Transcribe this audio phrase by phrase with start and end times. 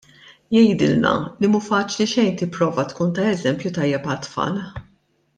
[0.55, 1.09] Jgħidilna
[1.43, 4.57] li mhu faċli xejn tipprova tkun ta' eżempju tajjeb għat-tfal.